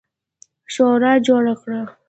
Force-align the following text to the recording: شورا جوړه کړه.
شورا 0.73 1.11
جوړه 1.25 1.53
کړه. 1.61 1.81